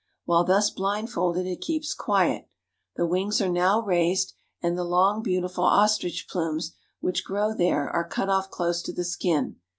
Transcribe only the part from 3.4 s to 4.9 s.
now raised, and the